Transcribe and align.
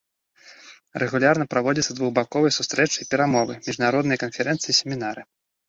Рэгулярна 1.03 1.45
праводзяцца 1.53 1.93
двухбаковыя 1.99 2.55
сустрэчы 2.57 2.97
і 3.05 3.07
перамовы, 3.13 3.53
міжнародныя 3.71 4.17
канферэнцыі 4.25 4.69
і 4.77 4.79
семінары. 4.83 5.31